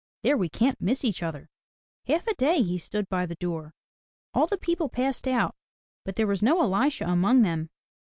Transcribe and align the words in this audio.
There 0.23 0.35
we 0.35 0.49
can't 0.49 0.81
miss 0.81 1.05
each 1.05 1.21
other/* 1.21 1.47
Half 2.07 2.25
a 2.25 2.33
day 2.33 2.63
he 2.63 2.79
stood 2.79 3.07
by 3.07 3.27
the 3.27 3.35
door. 3.35 3.75
All 4.33 4.47
the 4.47 4.57
people 4.57 4.89
passed 4.89 5.27
out, 5.27 5.53
but 6.05 6.15
there 6.15 6.25
was 6.25 6.41
no 6.41 6.59
Elisha 6.63 7.05
among 7.05 7.43
them. 7.43 7.69